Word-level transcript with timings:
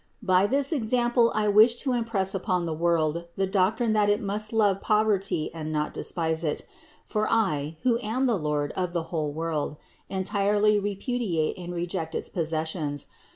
By 0.23 0.47
this 0.47 0.71
example 0.73 1.31
I 1.35 1.47
wish 1.47 1.75
to 1.81 1.93
impress 1.93 2.33
upon 2.33 2.65
the 2.65 2.73
world 2.73 3.25
the 3.35 3.45
doctrine 3.45 3.93
that 3.93 4.09
it 4.09 4.19
must 4.19 4.51
love 4.51 4.81
poverty 4.81 5.51
and 5.53 5.71
not 5.71 5.93
despise 5.93 6.43
it; 6.43 6.65
for 7.05 7.29
I, 7.31 7.77
who 7.83 7.99
am 8.01 8.25
the 8.25 8.33
Lord 8.39 8.71
of 8.71 8.93
the 8.93 9.03
whole 9.13 9.31
world, 9.31 9.77
entirely 10.09 10.79
repudiated 10.79 11.61
and 11.63 11.71
rejected 11.75 12.17
its 12.17 12.29
possessions. 12.29 13.05